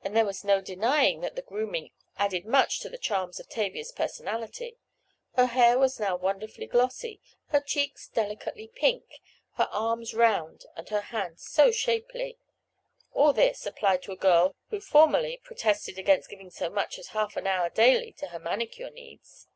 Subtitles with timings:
[0.00, 3.92] And there was no denying that the "grooming" added much to the charms of Tavia's
[3.92, 4.78] personality.
[5.34, 9.20] Her hair was now wonderfully glossy, her cheeks delicately pink,
[9.56, 12.38] her arms round and her hands so shapely!
[13.12, 17.36] All this, applied to a girl who formerly protested against giving so much as half
[17.36, 19.48] an hour daily to her manicure needs!